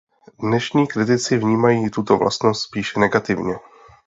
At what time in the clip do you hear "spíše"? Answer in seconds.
2.63-2.99